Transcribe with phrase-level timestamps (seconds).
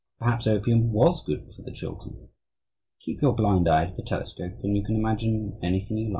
[0.17, 2.29] Perhaps opium was good for children.
[3.01, 6.09] Keep your blind eye to the telescope and you can imagine anything you like.